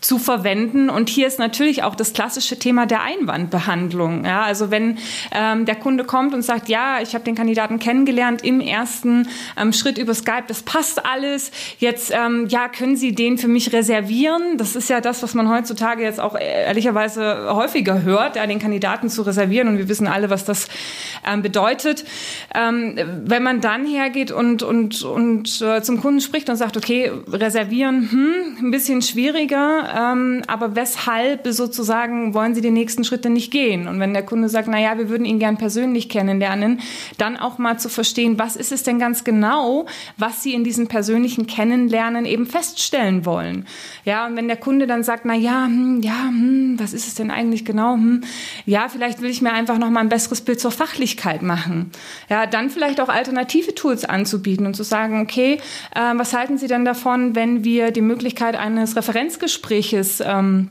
[0.00, 0.88] zu verwenden.
[0.88, 3.02] Und hier ist natürlich auch das klassische Thema der
[3.40, 4.24] Einwandbehandlung.
[4.24, 4.98] Ja, also wenn
[5.32, 9.72] ähm, der Kunde kommt und sagt, ja, ich habe den Kandidaten kennengelernt im ersten ähm,
[9.72, 11.50] Schritt über Skype, das passt alles.
[11.78, 14.56] Jetzt, ähm, ja, können Sie den für mich reservieren?
[14.58, 19.08] Das ist ja das, was man heutzutage jetzt auch ehrlicherweise häufiger hört, ja, den Kandidaten
[19.08, 19.68] zu reservieren.
[19.68, 20.68] Und wir wissen alle, was das
[21.26, 22.04] ähm, bedeutet.
[22.54, 27.10] Ähm, wenn man dann hergeht und, und, und äh, zum Kunden spricht und sagt, okay,
[27.28, 33.50] reservieren, hm, ein bisschen schwieriger ähm, aber weshalb sozusagen wollen Sie die nächsten Schritte nicht
[33.50, 33.88] gehen?
[33.88, 36.80] Und wenn der Kunde sagt, na ja, wir würden ihn gern persönlich kennenlernen,
[37.18, 40.88] dann auch mal zu verstehen, was ist es denn ganz genau, was Sie in diesem
[40.88, 43.66] persönlichen Kennenlernen eben feststellen wollen?
[44.04, 47.14] Ja, und wenn der Kunde dann sagt, na ja, hm, ja, hm, was ist es
[47.14, 47.94] denn eigentlich genau?
[47.94, 48.22] Hm,
[48.66, 51.90] ja, vielleicht will ich mir einfach noch mal ein besseres Bild zur Fachlichkeit machen.
[52.28, 55.58] Ja, dann vielleicht auch alternative Tools anzubieten und zu sagen, okay,
[55.94, 60.70] äh, was halten Sie denn davon, wenn wir die Möglichkeit eines Referenzgesprächs Gespräches ähm,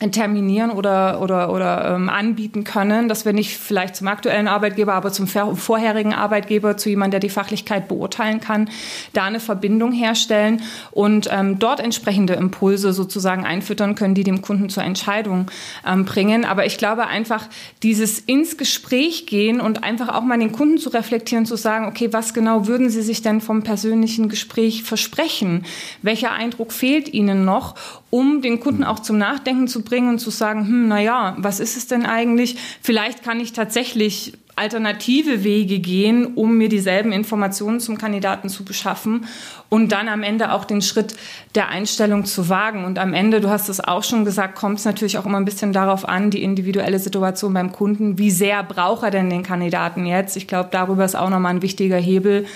[0.00, 5.10] terminieren oder, oder, oder ähm, anbieten können, dass wir nicht vielleicht zum aktuellen Arbeitgeber, aber
[5.10, 8.70] zum vorherigen Arbeitgeber, zu jemandem, der die Fachlichkeit beurteilen kann,
[9.12, 14.68] da eine Verbindung herstellen und ähm, dort entsprechende Impulse sozusagen einfüttern können, die dem Kunden
[14.68, 15.50] zur Entscheidung
[15.84, 16.44] ähm, bringen.
[16.44, 17.46] Aber ich glaube einfach,
[17.82, 22.12] dieses ins Gespräch gehen und einfach auch mal den Kunden zu reflektieren, zu sagen, okay,
[22.12, 25.64] was genau würden Sie sich denn vom persönlichen Gespräch versprechen?
[26.02, 27.74] Welcher Eindruck fehlt Ihnen noch,
[28.10, 31.60] um den Kunden auch zum Nachdenken zu bringen und zu sagen, hm, na ja, was
[31.60, 32.56] ist es denn eigentlich?
[32.82, 39.26] Vielleicht kann ich tatsächlich alternative Wege gehen, um mir dieselben Informationen zum Kandidaten zu beschaffen
[39.68, 41.14] und dann am Ende auch den Schritt
[41.54, 42.84] der Einstellung zu wagen.
[42.84, 45.44] Und am Ende, du hast es auch schon gesagt, kommt es natürlich auch immer ein
[45.44, 48.18] bisschen darauf an, die individuelle Situation beim Kunden.
[48.18, 50.36] Wie sehr braucht er denn den Kandidaten jetzt?
[50.36, 52.46] Ich glaube, darüber ist auch nochmal ein wichtiger Hebel.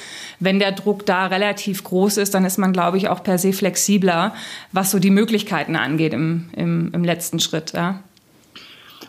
[0.40, 3.52] Wenn der Druck da relativ groß ist, dann ist man, glaube ich, auch per se
[3.52, 4.34] flexibler,
[4.72, 7.72] was so die Möglichkeiten angeht im, im, im letzten Schritt.
[7.72, 8.00] Ja.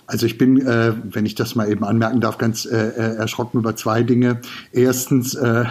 [0.06, 3.60] Also ich bin, äh, wenn ich das mal eben anmerken darf, ganz äh, äh, erschrocken
[3.60, 4.42] über zwei Dinge.
[4.72, 5.66] Erstens äh,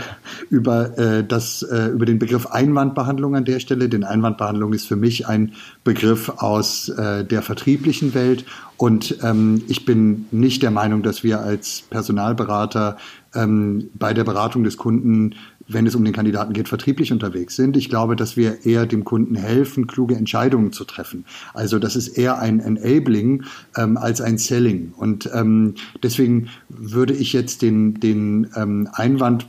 [0.50, 3.88] über äh, das äh, über den Begriff Einwandbehandlung an der Stelle.
[3.88, 5.52] Denn Einwandbehandlung ist für mich ein
[5.84, 8.44] Begriff aus der vertrieblichen Welt
[8.82, 12.96] und ähm, ich bin nicht der Meinung, dass wir als Personalberater
[13.32, 15.36] ähm, bei der Beratung des Kunden
[15.72, 17.76] wenn es um den Kandidaten geht, vertrieblich unterwegs sind.
[17.76, 21.24] Ich glaube, dass wir eher dem Kunden helfen, kluge Entscheidungen zu treffen.
[21.54, 23.44] Also das ist eher ein Enabling
[23.76, 24.92] ähm, als ein Selling.
[24.96, 29.46] Und ähm, deswegen würde ich jetzt den, den ähm, Einwand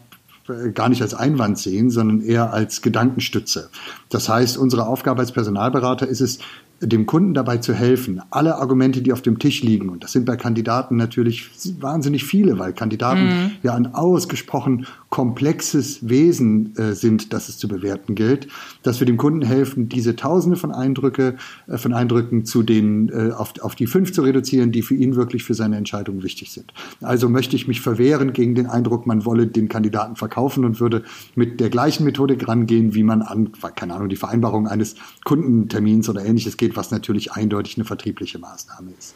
[0.47, 3.69] äh, gar nicht als Einwand sehen, sondern eher als Gedankenstütze.
[4.09, 6.39] Das heißt, unsere Aufgabe als Personalberater ist es,
[6.81, 10.25] dem Kunden dabei zu helfen, alle Argumente, die auf dem Tisch liegen, und das sind
[10.25, 13.51] bei Kandidaten natürlich wahnsinnig viele, weil Kandidaten mhm.
[13.63, 18.47] ja ein ausgesprochen komplexes Wesen äh, sind, das es zu bewerten gilt,
[18.81, 21.35] dass wir dem Kunden helfen, diese Tausende von Eindrücke,
[21.67, 25.15] äh, von Eindrücken zu den äh, auf, auf die fünf zu reduzieren, die für ihn
[25.15, 26.73] wirklich für seine Entscheidung wichtig sind.
[26.99, 31.03] Also möchte ich mich verwehren gegen den Eindruck, man wolle den Kandidaten verkaufen und würde
[31.35, 34.95] mit der gleichen Methodik rangehen, wie man an, keine Ahnung, die Vereinbarung eines
[35.25, 39.13] Kundentermins oder ähnliches geht, was natürlich eindeutig eine vertriebliche Maßnahme ist.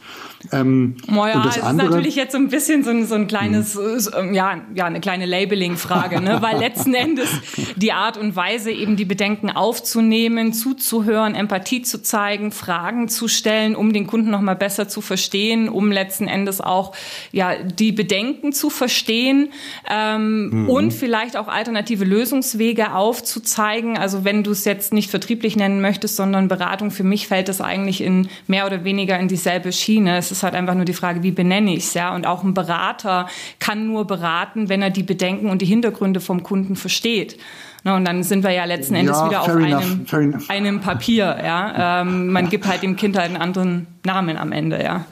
[0.52, 3.26] Ähm, Moja, und das, andere, ist natürlich jetzt so ein bisschen so ein, so ein
[3.26, 4.36] kleines, hm.
[4.36, 5.87] ja, ja, eine kleine Labeling-Frage,
[6.22, 6.42] ne?
[6.42, 7.30] weil letzten Endes
[7.76, 13.76] die Art und Weise, eben die Bedenken aufzunehmen, zuzuhören, Empathie zu zeigen, Fragen zu stellen,
[13.76, 16.94] um den Kunden nochmal besser zu verstehen, um letzten Endes auch
[17.32, 19.50] ja, die Bedenken zu verstehen
[19.90, 20.70] ähm, mhm.
[20.70, 23.98] und vielleicht auch alternative Lösungswege aufzuzeigen.
[23.98, 27.62] Also wenn du es jetzt nicht vertrieblich nennen möchtest, sondern Beratung, für mich fällt das
[27.62, 30.18] eigentlich in mehr oder weniger in dieselbe Schiene.
[30.18, 32.14] Es ist halt einfach nur die Frage, wie benenne ich es, ja?
[32.14, 33.28] Und auch ein Berater
[33.60, 37.38] kann nur beraten, wenn er die Bedenken und die Hintergründe vom Kunden versteht.
[37.84, 41.38] und dann sind wir ja letzten Endes ja, wieder auf einem, einem Papier.
[41.44, 42.02] Ja?
[42.02, 44.84] Ähm, man gibt halt dem Kind halt einen anderen Namen am Ende.
[44.84, 45.06] Ja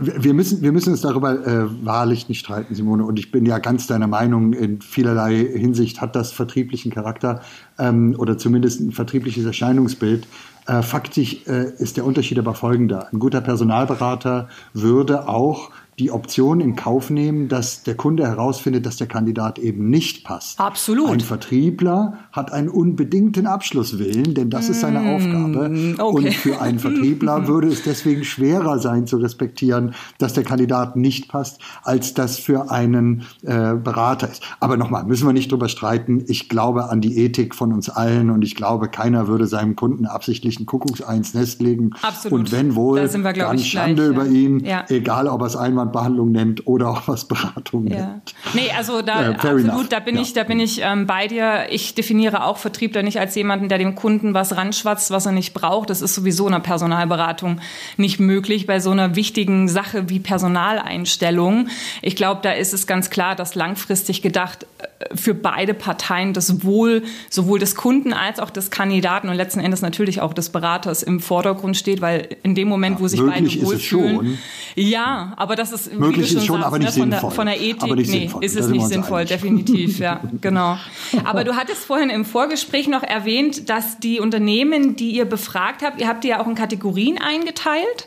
[0.00, 3.04] wir müssen, wir müssen uns darüber äh, wahrlich nicht streiten, Simone.
[3.04, 7.40] Und ich bin ja ganz deiner Meinung, in vielerlei Hinsicht hat das vertrieblichen Charakter
[7.78, 10.26] ähm, oder zumindest ein vertriebliches Erscheinungsbild.
[10.66, 13.08] Äh, faktisch äh, ist der Unterschied aber folgender.
[13.12, 18.96] Ein guter Personalberater würde auch die Option in Kauf nehmen, dass der Kunde herausfindet, dass
[18.96, 20.58] der Kandidat eben nicht passt.
[20.58, 21.10] Absolut.
[21.10, 25.94] Ein Vertriebler hat einen unbedingten Abschlusswillen, denn das ist seine mm, Aufgabe.
[25.98, 26.26] Okay.
[26.26, 31.28] Und für einen Vertriebler würde es deswegen schwerer sein zu respektieren, dass der Kandidat nicht
[31.28, 34.42] passt, als das für einen äh, Berater ist.
[34.60, 36.24] Aber nochmal, müssen wir nicht drüber streiten.
[36.26, 40.06] Ich glaube an die Ethik von uns allen und ich glaube, keiner würde seinem Kunden
[40.06, 41.90] absichtlich ein Kuckucksei ins Nest legen.
[42.00, 42.38] Absolut.
[42.38, 44.32] Und wenn wohl, da wir, dann Schande gleich, über ja.
[44.32, 44.84] ihn, ja.
[44.88, 48.06] egal ob er es einmal Behandlung nennt oder auch was Beratung ja.
[48.06, 48.34] nennt.
[48.54, 49.88] Nee, also da äh, absolut, enough.
[49.88, 50.22] da bin ja.
[50.22, 51.66] ich, da bin ich ähm, bei dir.
[51.70, 55.54] Ich definiere auch Vertriebler nicht als jemanden, der dem Kunden was ranschwatzt, was er nicht
[55.54, 55.90] braucht.
[55.90, 57.60] Das ist sowieso in einer Personalberatung
[57.96, 61.68] nicht möglich bei so einer wichtigen Sache wie Personaleinstellung.
[62.02, 66.64] Ich glaube, da ist es ganz klar, dass langfristig gedacht äh, für beide Parteien das
[66.64, 71.02] Wohl sowohl des Kunden als auch des Kandidaten und letzten Endes natürlich auch des Beraters
[71.02, 74.38] im Vordergrund steht, weil in dem Moment, wo sich beide wohlfühlen,
[74.74, 77.30] ja, aber das ist möglich ist schon, sagst, aber nicht ne, sinnvoll.
[77.30, 78.44] Von der, von der Ethik, aber nicht nee, sinnvoll.
[78.44, 80.78] ist es nicht sinnvoll, definitiv, ja, genau.
[81.24, 86.00] Aber du hattest vorhin im Vorgespräch noch erwähnt, dass die Unternehmen, die ihr befragt habt,
[86.00, 88.06] ihr habt die ja auch in Kategorien eingeteilt.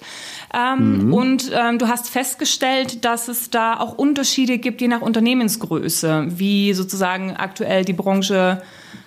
[0.53, 1.13] Ähm, mhm.
[1.13, 6.73] Und ähm, du hast festgestellt, dass es da auch Unterschiede gibt, je nach Unternehmensgröße, wie
[6.73, 8.61] sozusagen aktuell die Branche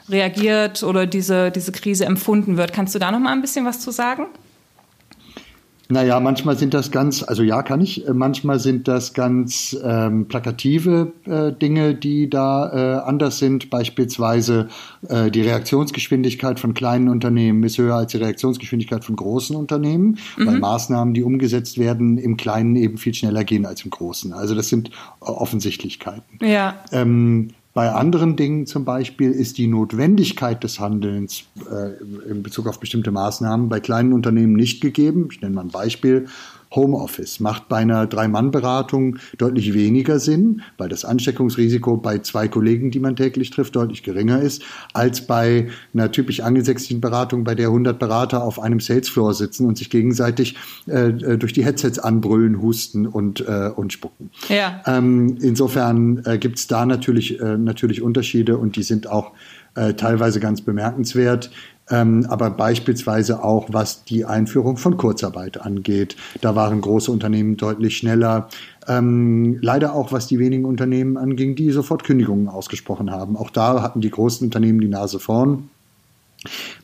[0.09, 2.73] reagiert oder diese, diese Krise empfunden wird.
[2.73, 4.27] Kannst du da noch mal ein bisschen was zu sagen?
[5.91, 10.27] Naja, manchmal sind das ganz, also ja, kann ich, äh, manchmal sind das ganz ähm,
[10.29, 13.71] plakative äh, Dinge, die da äh, anders sind.
[13.71, 14.69] Beispielsweise
[15.09, 20.47] äh, die Reaktionsgeschwindigkeit von kleinen Unternehmen ist höher als die Reaktionsgeschwindigkeit von großen Unternehmen, mhm.
[20.47, 24.35] weil Maßnahmen, die umgesetzt werden, im Kleinen eben viel schneller gehen als im Großen.
[24.35, 26.39] Also das sind Offensichtlichkeiten.
[26.43, 26.77] Ja.
[26.93, 27.49] Ähm,
[27.79, 31.93] bei anderen Dingen zum Beispiel ist die Notwendigkeit des Handelns äh,
[32.29, 35.29] in Bezug auf bestimmte Maßnahmen bei kleinen Unternehmen nicht gegeben.
[35.31, 36.27] Ich nenne mal ein Beispiel.
[36.75, 43.01] Homeoffice macht bei einer Drei-Mann-Beratung deutlich weniger Sinn, weil das Ansteckungsrisiko bei zwei Kollegen, die
[43.01, 47.99] man täglich trifft, deutlich geringer ist, als bei einer typisch angesetzten Beratung, bei der 100
[47.99, 53.07] Berater auf einem Salesfloor sitzen und sich gegenseitig äh, äh, durch die Headsets anbrüllen, husten
[53.07, 54.31] und, äh, und spucken.
[54.49, 54.83] Ja.
[54.87, 59.33] Ähm, insofern äh, gibt es da natürlich, äh, natürlich Unterschiede und die sind auch
[59.75, 61.51] äh, teilweise ganz bemerkenswert
[61.91, 66.17] ähm, aber beispielsweise auch was die Einführung von Kurzarbeit angeht.
[66.41, 68.49] Da waren große Unternehmen deutlich schneller.
[68.87, 73.37] Ähm, leider auch was die wenigen Unternehmen anging, die sofort Kündigungen ausgesprochen haben.
[73.37, 75.71] Auch da hatten die großen Unternehmen die Nase vorn.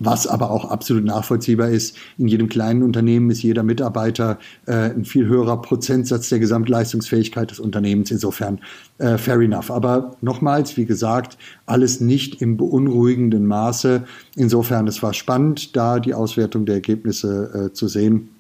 [0.00, 5.04] Was aber auch absolut nachvollziehbar ist, in jedem kleinen Unternehmen ist jeder Mitarbeiter äh, ein
[5.04, 8.10] viel höherer Prozentsatz der Gesamtleistungsfähigkeit des Unternehmens.
[8.10, 8.58] Insofern
[8.98, 9.70] äh, fair enough.
[9.70, 14.04] Aber nochmals, wie gesagt, alles nicht im beunruhigenden Maße.
[14.34, 18.30] Insofern, es war spannend, da die Auswertung der Ergebnisse äh, zu sehen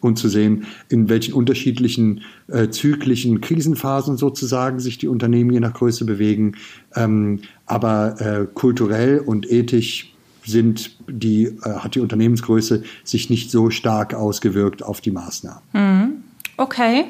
[0.00, 5.74] und zu sehen, in welchen unterschiedlichen äh, zyklischen Krisenphasen sozusagen sich die Unternehmen je nach
[5.74, 6.52] Größe bewegen.
[6.94, 10.12] Ähm, aber äh, kulturell und ethisch
[10.46, 15.62] sind die, äh, hat die Unternehmensgröße sich nicht so stark ausgewirkt auf die Maßnahmen.
[15.72, 16.22] Mhm.
[16.58, 17.04] Okay.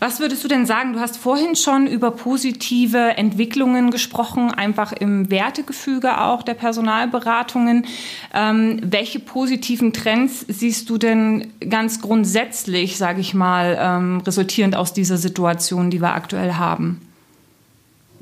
[0.00, 0.92] Was würdest du denn sagen?
[0.92, 7.86] Du hast vorhin schon über positive Entwicklungen gesprochen, einfach im Wertegefüge auch der Personalberatungen.
[8.34, 14.92] Ähm, welche positiven Trends siehst du denn ganz grundsätzlich, sage ich mal, ähm, resultierend aus
[14.92, 17.00] dieser Situation, die wir aktuell haben?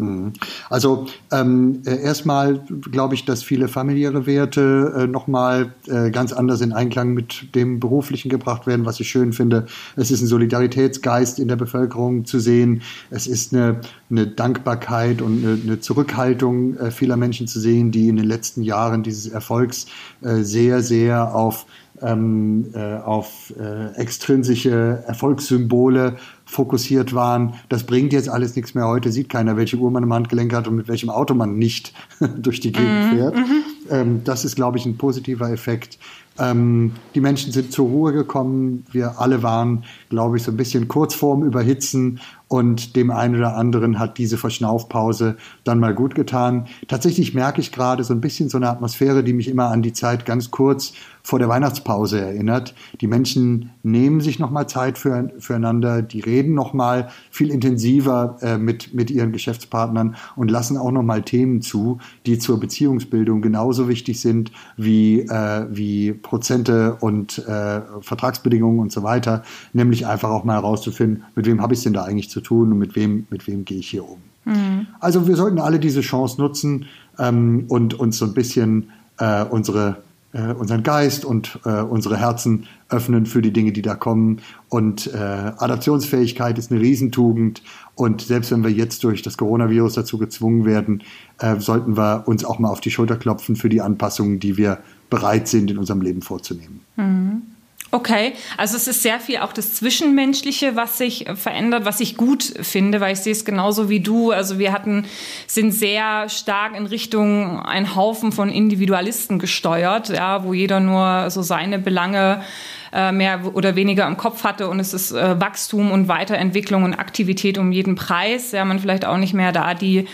[0.04, 0.32] Mhm.
[0.68, 2.60] Also ähm, äh, erstmal
[2.90, 7.80] glaube ich, dass viele familiäre Werte äh, nochmal äh, ganz anders in Einklang mit dem
[7.80, 9.66] Beruflichen gebracht werden, was ich schön finde.
[9.96, 12.82] Es ist ein Solidaritätsgeist in der Bevölkerung zu sehen.
[13.10, 18.08] Es ist eine, eine Dankbarkeit und eine, eine Zurückhaltung äh, vieler Menschen zu sehen, die
[18.08, 19.86] in den letzten Jahren dieses Erfolgs
[20.22, 21.66] äh, sehr, sehr auf
[22.02, 26.16] ähm, äh, auf äh, extrinsische Erfolgssymbole
[26.50, 27.54] fokussiert waren.
[27.68, 28.88] Das bringt jetzt alles nichts mehr.
[28.88, 31.94] Heute sieht keiner, welche Uhr man im Handgelenk hat und mit welchem Auto man nicht
[32.36, 33.16] durch die Gegend mhm.
[33.16, 33.36] fährt.
[33.36, 33.62] Mhm.
[33.90, 35.98] Ähm, das ist, glaube ich, ein positiver Effekt.
[36.40, 38.84] Ähm, die Menschen sind zur Ruhe gekommen.
[38.90, 43.56] Wir alle waren, glaube ich, so ein bisschen kurz vorm Überhitzen und dem einen oder
[43.56, 46.66] anderen hat diese Verschnaufpause dann mal gut getan.
[46.88, 49.92] Tatsächlich merke ich gerade so ein bisschen so eine Atmosphäre, die mich immer an die
[49.92, 52.74] Zeit ganz kurz vor der Weihnachtspause erinnert.
[53.00, 58.94] Die Menschen nehmen sich nochmal Zeit für, füreinander, die reden nochmal viel intensiver äh, mit,
[58.94, 64.50] mit ihren Geschäftspartnern und lassen auch nochmal Themen zu, die zur Beziehungsbildung genauso wichtig sind
[64.76, 69.42] wie, äh, wie Prozente und äh, Vertragsbedingungen und so weiter.
[69.72, 72.70] Nämlich einfach auch mal herauszufinden, mit wem habe ich es denn da eigentlich zu tun
[72.70, 74.20] und mit wem, mit wem gehe ich hier um.
[74.44, 74.86] Mhm.
[75.00, 76.86] Also wir sollten alle diese Chance nutzen
[77.18, 82.66] ähm, und uns so ein bisschen äh, unsere äh, unseren Geist und äh, unsere Herzen
[82.88, 84.40] öffnen für die Dinge, die da kommen.
[84.68, 87.62] Und äh, Adaptionsfähigkeit ist eine Riesentugend.
[87.94, 91.02] Und selbst wenn wir jetzt durch das Coronavirus dazu gezwungen werden,
[91.38, 94.78] äh, sollten wir uns auch mal auf die Schulter klopfen für die Anpassungen, die wir
[95.08, 96.80] bereit sind, in unserem Leben vorzunehmen.
[96.96, 97.42] Mhm.
[97.92, 102.44] Okay, also es ist sehr viel auch das Zwischenmenschliche, was sich verändert, was ich gut
[102.62, 104.30] finde, weil ich sehe es genauso wie du.
[104.30, 105.06] Also wir hatten,
[105.48, 111.42] sind sehr stark in Richtung ein Haufen von Individualisten gesteuert, ja, wo jeder nur so
[111.42, 112.44] seine Belange
[112.92, 116.94] äh, mehr oder weniger im Kopf hatte und es ist äh, Wachstum und Weiterentwicklung und
[116.94, 118.52] Aktivität um jeden Preis.
[118.52, 120.06] Ja, man vielleicht auch nicht mehr da die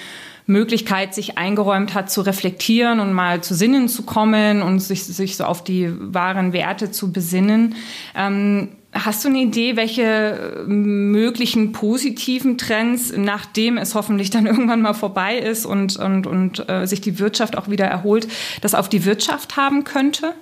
[0.46, 5.36] Möglichkeit sich eingeräumt hat, zu reflektieren und mal zu Sinnen zu kommen und sich, sich
[5.36, 7.74] so auf die wahren Werte zu besinnen.
[8.14, 8.68] Ähm,
[9.04, 15.36] Hast du eine Idee, welche möglichen positiven Trends, nachdem es hoffentlich dann irgendwann mal vorbei
[15.38, 18.28] ist und, und, und äh, sich die Wirtschaft auch wieder erholt,
[18.62, 20.32] das auf die Wirtschaft haben könnte?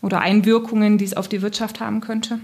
[0.00, 2.40] Oder Einwirkungen, die es auf die Wirtschaft haben könnte?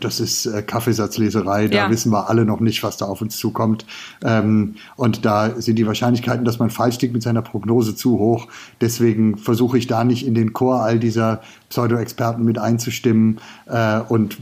[0.00, 1.90] Das ist äh, Kaffeesatzleserei, da ja.
[1.90, 3.84] wissen wir alle noch nicht, was da auf uns zukommt.
[4.22, 8.46] Ähm, und da sind die Wahrscheinlichkeiten, dass man falsch liegt mit seiner Prognose zu hoch.
[8.80, 11.42] Deswegen versuche ich da nicht in den Chor all dieser
[11.74, 14.36] Pseudo-Experten mit einzustimmen äh, und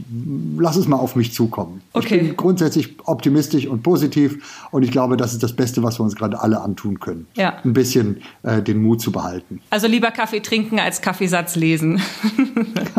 [0.59, 1.81] lass es mal auf mich zukommen.
[1.93, 2.17] Okay.
[2.17, 6.03] Ich bin grundsätzlich optimistisch und positiv und ich glaube, das ist das Beste, was wir
[6.03, 7.25] uns gerade alle antun können.
[7.35, 7.57] Ja.
[7.65, 9.61] Ein bisschen äh, den Mut zu behalten.
[9.71, 12.03] Also lieber Kaffee trinken als Kaffeesatz lesen.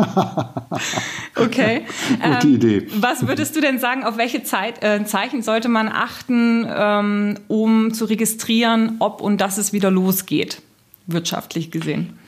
[1.37, 1.83] okay.
[2.21, 2.87] Gute ähm, Idee.
[2.99, 7.93] Was würdest du denn sagen, auf welche Zeit, äh, Zeichen sollte man achten, ähm, um
[7.93, 10.61] zu registrieren, ob und dass es wieder losgeht,
[11.07, 12.19] wirtschaftlich gesehen?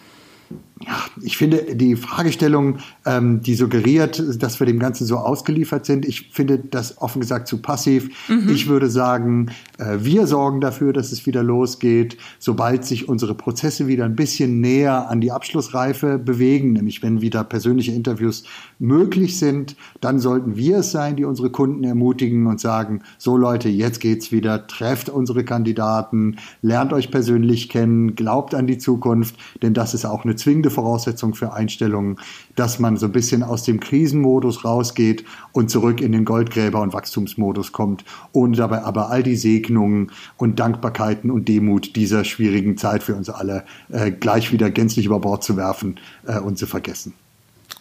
[0.85, 6.05] Ja, ich finde die Fragestellung, ähm, die suggeriert, dass wir dem Ganzen so ausgeliefert sind,
[6.05, 8.09] ich finde das offen gesagt zu passiv.
[8.27, 8.49] Mhm.
[8.49, 13.87] Ich würde sagen, äh, wir sorgen dafür, dass es wieder losgeht, sobald sich unsere Prozesse
[13.87, 18.43] wieder ein bisschen näher an die Abschlussreife bewegen, nämlich wenn wieder persönliche Interviews
[18.77, 23.69] möglich sind, dann sollten wir es sein, die unsere Kunden ermutigen und sagen, so Leute,
[23.69, 29.73] jetzt geht's wieder, trefft unsere Kandidaten, lernt euch persönlich kennen, glaubt an die Zukunft, denn
[29.73, 32.17] das ist auch eine zwingende gute Voraussetzung für Einstellungen,
[32.55, 36.93] dass man so ein bisschen aus dem Krisenmodus rausgeht und zurück in den Goldgräber- und
[36.93, 38.03] Wachstumsmodus kommt,
[38.33, 43.29] ohne dabei aber all die Segnungen und Dankbarkeiten und Demut dieser schwierigen Zeit für uns
[43.29, 47.13] alle äh, gleich wieder gänzlich über Bord zu werfen äh, und zu vergessen.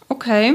[0.09, 0.55] Okay,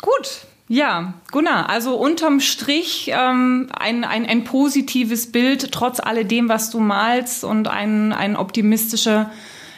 [0.00, 0.46] gut.
[0.66, 6.80] Ja, Gunnar, also unterm Strich ähm, ein, ein, ein positives Bild, trotz alledem, was du
[6.80, 9.30] malst und ein, ein optimistischer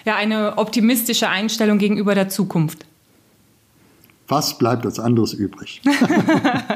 [0.04, 2.86] ja eine optimistische Einstellung gegenüber der Zukunft.
[4.28, 5.82] Was bleibt uns anderes übrig?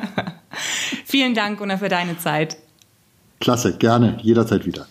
[1.04, 2.56] Vielen Dank, Gunnar, für deine Zeit.
[3.40, 4.86] Klasse, gerne, jederzeit wieder.